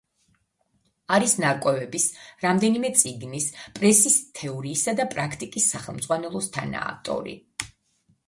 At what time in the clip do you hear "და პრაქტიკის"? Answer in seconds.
5.01-5.67